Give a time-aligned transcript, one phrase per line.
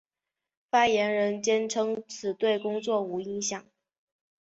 [0.71, 3.63] 发言人坚称此对工作无影响。